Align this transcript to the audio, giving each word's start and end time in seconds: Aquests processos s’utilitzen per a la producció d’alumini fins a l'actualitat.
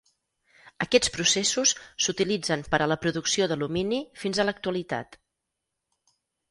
Aquests 0.85 1.11
processos 1.17 1.73
s’utilitzen 2.05 2.65
per 2.73 2.81
a 2.81 2.89
la 2.93 2.99
producció 3.05 3.51
d’alumini 3.53 4.03
fins 4.25 4.43
a 4.45 4.49
l'actualitat. 4.51 5.25